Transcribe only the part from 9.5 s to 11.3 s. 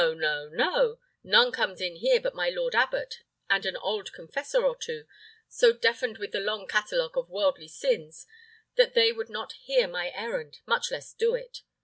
hear my errand, much less